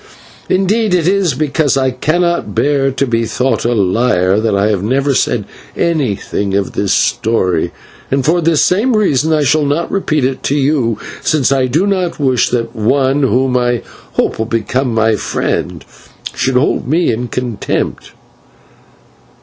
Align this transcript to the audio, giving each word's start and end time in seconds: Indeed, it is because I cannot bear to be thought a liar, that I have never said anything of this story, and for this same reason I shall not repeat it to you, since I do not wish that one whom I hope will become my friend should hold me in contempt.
Indeed, 0.49 0.95
it 0.95 1.07
is 1.07 1.35
because 1.35 1.77
I 1.77 1.91
cannot 1.91 2.55
bear 2.55 2.89
to 2.89 3.05
be 3.05 3.25
thought 3.27 3.65
a 3.65 3.75
liar, 3.75 4.39
that 4.39 4.55
I 4.55 4.69
have 4.69 4.81
never 4.81 5.13
said 5.13 5.45
anything 5.77 6.55
of 6.55 6.71
this 6.71 6.91
story, 6.91 7.71
and 8.09 8.25
for 8.25 8.41
this 8.41 8.63
same 8.63 8.95
reason 8.95 9.31
I 9.31 9.43
shall 9.43 9.63
not 9.63 9.91
repeat 9.91 10.25
it 10.25 10.41
to 10.41 10.55
you, 10.55 10.97
since 11.21 11.51
I 11.51 11.67
do 11.67 11.85
not 11.85 12.19
wish 12.19 12.49
that 12.49 12.75
one 12.75 13.21
whom 13.21 13.55
I 13.55 13.83
hope 14.13 14.39
will 14.39 14.47
become 14.47 14.91
my 14.91 15.13
friend 15.17 15.85
should 16.33 16.55
hold 16.55 16.87
me 16.87 17.11
in 17.11 17.27
contempt. 17.27 18.13